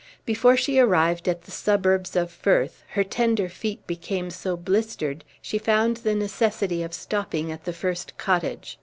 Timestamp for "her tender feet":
2.93-3.85